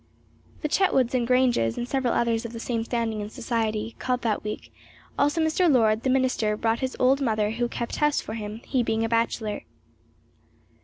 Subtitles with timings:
[0.63, 4.43] The Chetwoods and Granges, and several others of the same standing in society, called that
[4.43, 4.73] week;
[5.15, 5.71] also Mr.
[5.71, 9.09] Lord, the minister, brought his old mother who kept house for him, he being a
[9.09, 9.61] bachelor.